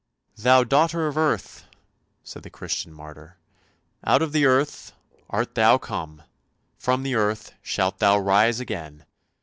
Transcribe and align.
"Thou 0.45 0.63
daughter 0.63 1.05
of 1.05 1.15
earth!" 1.15 1.65
said 2.23 2.41
the 2.41 2.49
Christian 2.49 2.91
martyr," 2.91 3.37
out 4.03 4.23
of 4.23 4.31
the 4.31 4.47
earth 4.47 4.93
art 5.29 5.53
thou 5.53 5.77
come, 5.77 6.23
from 6.75 7.03
the 7.03 7.13
earth 7.13 7.53
shalt 7.61 7.99
thou 7.99 8.17
rise 8.17 8.59
again 8.59 9.05